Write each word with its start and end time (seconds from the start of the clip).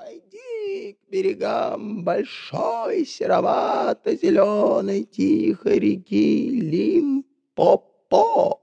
Пойди 0.00 0.94
к 0.94 1.10
берегам 1.10 2.04
большой 2.04 3.04
серовато-зеленой 3.04 5.04
тихой 5.04 5.78
реки 5.78 6.58
Лимпопо, 6.58 8.62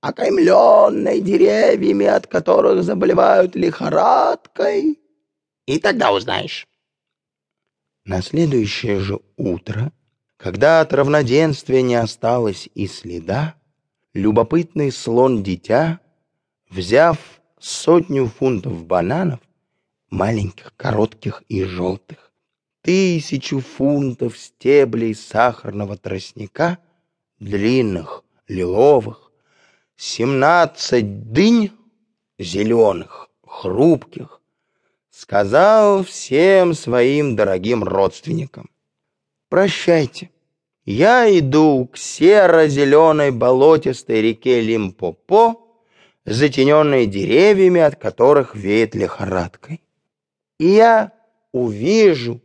окаймленной 0.00 1.20
деревьями, 1.20 2.06
от 2.06 2.28
которых 2.28 2.82
заболевают 2.82 3.56
лихорадкой, 3.56 4.98
и 5.66 5.78
тогда 5.78 6.12
узнаешь. 6.12 6.66
На 8.06 8.22
следующее 8.22 9.00
же 9.00 9.20
утро, 9.36 9.92
когда 10.38 10.80
от 10.80 10.94
равноденствия 10.94 11.82
не 11.82 11.96
осталось 11.96 12.70
и 12.74 12.86
следа, 12.86 13.54
любопытный 14.14 14.90
слон-дитя, 14.90 16.00
взяв 16.70 17.18
сотню 17.58 18.28
фунтов 18.28 18.86
бананов, 18.86 19.40
маленьких, 20.10 20.74
коротких 20.76 21.42
и 21.48 21.64
желтых, 21.64 22.32
тысячу 22.82 23.60
фунтов 23.60 24.36
стеблей 24.38 25.14
сахарного 25.14 25.96
тростника, 25.96 26.78
длинных, 27.38 28.24
лиловых, 28.48 29.30
семнадцать 29.96 31.32
дынь 31.32 31.72
зеленых, 32.38 33.30
хрупких, 33.46 34.40
сказал 35.10 36.04
всем 36.04 36.74
своим 36.74 37.36
дорогим 37.36 37.84
родственникам. 37.84 38.70
«Прощайте, 39.48 40.30
я 40.84 41.26
иду 41.38 41.86
к 41.86 41.96
серо-зеленой 41.96 43.30
болотистой 43.30 44.22
реке 44.22 44.60
Лимпопо, 44.60 45.60
затененной 46.24 47.06
деревьями, 47.06 47.80
от 47.80 47.96
которых 47.96 48.54
веет 48.54 48.94
лихорадкой. 48.94 49.82
И 50.60 50.66
я 50.66 51.12
увижу, 51.52 52.42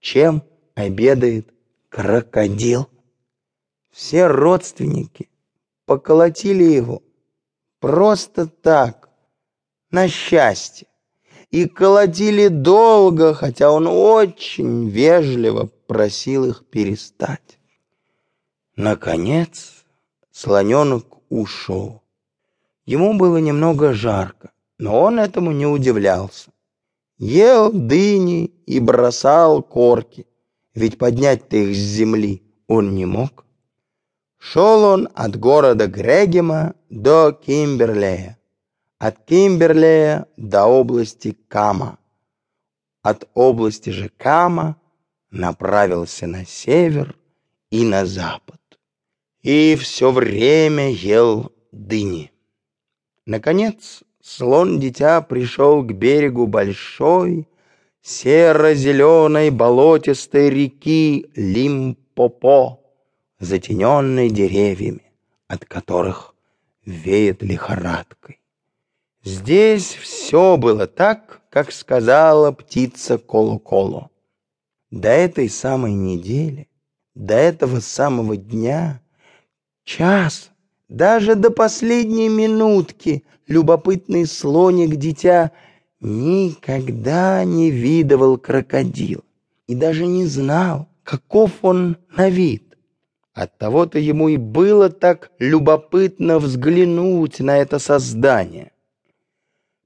чем 0.00 0.42
обедает 0.74 1.52
крокодил. 1.90 2.88
Все 3.90 4.28
родственники 4.28 5.28
поколотили 5.84 6.64
его 6.64 7.02
просто 7.78 8.46
так, 8.46 9.10
на 9.90 10.08
счастье, 10.08 10.88
и 11.50 11.66
колотили 11.66 12.48
долго, 12.48 13.34
хотя 13.34 13.70
он 13.70 13.86
очень 13.86 14.88
вежливо 14.88 15.68
просил 15.86 16.46
их 16.46 16.64
перестать. 16.64 17.58
Наконец 18.74 19.84
слоненок 20.30 21.18
ушел. 21.28 22.02
Ему 22.86 23.18
было 23.18 23.36
немного 23.36 23.92
жарко, 23.92 24.50
но 24.78 24.98
он 25.02 25.20
этому 25.20 25.52
не 25.52 25.66
удивлялся. 25.66 26.50
Ел 27.20 27.70
дыни 27.70 28.46
и 28.64 28.80
бросал 28.80 29.62
корки, 29.62 30.26
ведь 30.74 30.96
поднять-то 30.96 31.54
их 31.54 31.76
с 31.76 31.78
земли 31.78 32.42
он 32.66 32.94
не 32.94 33.04
мог. 33.04 33.44
Шел 34.38 34.84
он 34.84 35.06
от 35.14 35.38
города 35.38 35.86
Грегема 35.86 36.74
до 36.88 37.32
Кимберлея, 37.32 38.38
от 38.98 39.22
Кимберлея 39.26 40.28
до 40.38 40.64
области 40.64 41.36
Кама. 41.46 41.98
От 43.02 43.28
области 43.34 43.90
же 43.90 44.08
Кама 44.08 44.80
направился 45.30 46.26
на 46.26 46.46
север 46.46 47.18
и 47.68 47.84
на 47.84 48.06
запад. 48.06 48.60
И 49.42 49.76
все 49.76 50.10
время 50.10 50.90
ел 50.90 51.52
дыни. 51.70 52.32
Наконец, 53.26 54.04
слон-дитя 54.22 55.20
пришел 55.22 55.82
к 55.82 55.92
берегу 55.92 56.46
большой, 56.46 57.48
серо-зеленой 58.02 59.50
болотистой 59.50 60.50
реки 60.50 61.26
Лимпопо, 61.34 62.80
затененной 63.38 64.30
деревьями, 64.30 65.12
от 65.48 65.64
которых 65.64 66.34
веет 66.84 67.42
лихорадкой. 67.42 68.40
Здесь 69.22 69.94
все 69.94 70.56
было 70.56 70.86
так, 70.86 71.42
как 71.50 71.72
сказала 71.72 72.52
птица 72.52 73.18
Коло-Коло. 73.18 74.10
До 74.90 75.08
этой 75.08 75.48
самой 75.50 75.92
недели, 75.92 76.68
до 77.14 77.34
этого 77.34 77.80
самого 77.80 78.36
дня, 78.36 79.02
час, 79.84 80.50
даже 80.90 81.36
до 81.36 81.50
последней 81.50 82.28
минутки 82.28 83.24
любопытный 83.46 84.26
слоник-дитя 84.26 85.52
никогда 86.00 87.44
не 87.44 87.70
видывал 87.70 88.36
крокодила 88.38 89.22
и 89.68 89.76
даже 89.76 90.06
не 90.06 90.26
знал, 90.26 90.88
каков 91.04 91.52
он 91.62 91.96
на 92.16 92.28
вид. 92.28 92.76
Оттого-то 93.32 94.00
ему 94.00 94.28
и 94.28 94.36
было 94.36 94.90
так 94.90 95.30
любопытно 95.38 96.40
взглянуть 96.40 97.38
на 97.38 97.58
это 97.58 97.78
создание. 97.78 98.72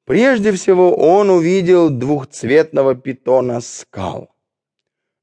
Прежде 0.07 0.53
всего 0.53 0.97
он 0.97 1.29
увидел 1.29 1.91
двухцветного 1.91 2.95
питона 2.95 3.61
скал. 3.61 4.31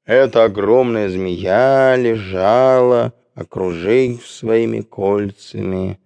Эта 0.05 0.43
огромная 0.43 1.09
змея 1.09 1.95
лежала, 1.95 3.13
окружив 3.35 4.27
своими 4.27 4.81
кольцами 4.81 5.99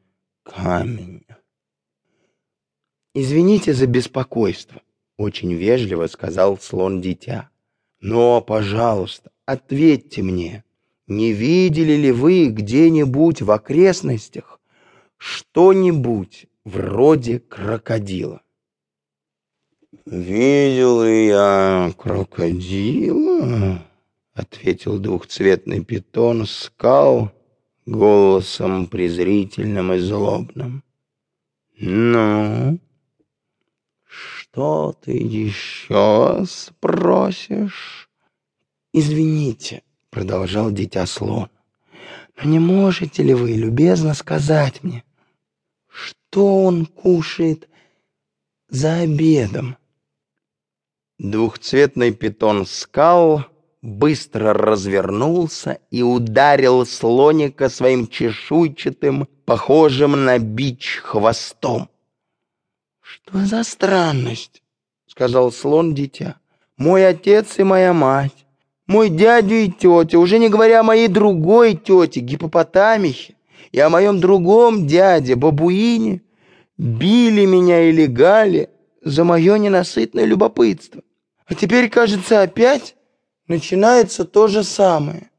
камень. 0.44 1.26
«Извините 3.14 3.74
за 3.74 3.88
беспокойство»,— 3.88 4.82
очень 5.18 5.54
вежливо 5.54 6.08
сказал 6.08 6.58
слон-дитя. 6.58 7.50
«Но, 8.02 8.42
пожалуйста, 8.42 9.32
ответьте 9.46 10.22
мне, 10.22 10.64
не 11.08 11.32
видели 11.32 11.94
ли 11.94 12.12
вы 12.12 12.48
где-нибудь 12.48 13.42
в 13.42 13.52
окрестностях 13.52 14.60
что-нибудь 15.18 16.48
вроде 16.66 17.40
крокодила?» 17.40 18.42
«Видел 20.06 21.04
я 21.06 21.94
крокодила?»— 21.98 23.82
ответил 24.36 25.00
двухцветный 25.00 25.84
питон 25.84 26.46
скал 26.46 27.32
голосом 27.86 28.88
презрительным 28.88 29.94
и 29.94 30.00
злобным. 30.00 30.84
«Ну, 31.78 32.80
что 34.06 34.96
ты 35.02 35.14
еще 35.14 36.44
спросишь?» 36.48 38.10
«Извините»,— 38.92 39.84
продолжал 40.10 40.70
дитя 40.72 41.06
слон, 41.06 41.50
«но 42.38 42.50
не 42.50 42.60
можете 42.60 43.24
ли 43.24 43.34
вы 43.34 43.54
любезно 43.54 44.14
сказать 44.14 44.84
мне, 44.84 45.04
что 45.88 46.66
он 46.66 46.86
кушает 46.86 47.70
за 48.68 49.00
обедом?» 49.00 49.78
Двухцветный 51.18 52.14
питон 52.14 52.66
скал 52.66 53.46
быстро 53.86 54.54
развернулся 54.54 55.78
и 55.92 56.02
ударил 56.02 56.86
слоника 56.86 57.70
своим 57.70 58.08
чешуйчатым, 58.08 59.28
похожим 59.46 60.26
на 60.26 60.40
бич 60.40 61.02
хвостом. 61.04 61.88
«Что 63.02 63.46
за 63.46 63.64
странность?»— 63.64 64.64
сказал 65.08 65.52
слон-дитя. 65.52 66.38
«Мой 66.78 67.08
отец 67.08 67.60
и 67.60 67.64
моя 67.64 67.94
мать, 67.94 68.46
мой 68.88 69.10
дядя 69.10 69.54
и 69.54 69.70
тетя, 69.70 70.18
уже 70.18 70.40
не 70.40 70.50
говоря 70.50 70.80
о 70.80 70.84
моей 70.84 71.08
другой 71.08 71.76
тете, 71.76 72.20
гипопотамихе, 72.22 73.36
и 73.72 73.80
о 73.80 73.90
моем 73.90 74.20
другом 74.20 74.88
дяде, 74.88 75.36
бабуине, 75.36 76.22
били 76.78 77.46
меня 77.46 77.84
и 77.90 77.92
легали 77.92 78.70
за 79.04 79.24
мое 79.24 79.58
ненасытное 79.58 80.26
любопытство. 80.26 81.04
А 81.46 81.54
теперь, 81.54 81.90
кажется, 81.90 82.42
опять 82.42 82.96
начинается 83.48 84.26
то 84.26 84.48
же 84.48 84.64
самое». 84.64 85.30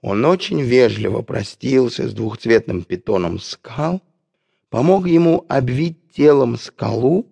Он 0.00 0.24
очень 0.24 0.60
вежливо 0.60 1.22
простился 1.22 2.08
с 2.08 2.12
двухцветным 2.12 2.82
питоном 2.82 3.38
скал, 3.38 4.02
помог 4.68 5.06
ему 5.06 5.44
обвить 5.48 6.12
телом 6.12 6.56
скалу 6.56 7.26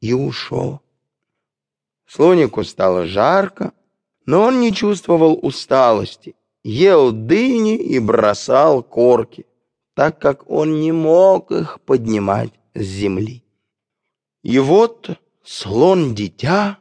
и 0.00 0.12
ушел. 0.12 0.80
Слонику 2.06 2.64
стало 2.64 3.06
жарко, 3.06 3.72
но 4.26 4.42
он 4.42 4.60
не 4.60 4.72
чувствовал 4.72 5.38
усталости, 5.40 6.34
ел 6.64 7.12
дыни 7.12 7.76
и 7.76 7.98
бросал 8.00 8.82
корки, 8.82 9.46
так 9.94 10.18
как 10.18 10.50
он 10.50 10.80
не 10.80 10.92
мог 10.92 11.52
их 11.52 11.80
поднимать 11.82 12.52
с 12.74 12.82
земли. 12.82 13.44
И 14.42 14.58
вот 14.58 15.10
слон-дитя 15.44 16.78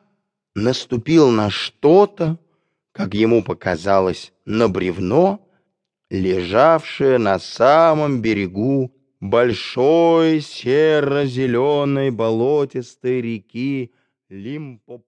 наступил 0.55 1.29
на 1.29 1.49
что-то, 1.49 2.37
как 2.95 3.13
ему 3.13 3.43
показалось, 3.43 4.31
на 4.45 4.69
бревно, 4.69 5.45
лежавшее 6.09 7.17
на 7.17 7.39
самом 7.39 8.21
берегу 8.21 8.95
большой 9.19 10.39
серо-зеленой 10.39 12.11
болотистой 12.11 13.19
реки 13.19 13.91
Лимпопо. 14.29 15.05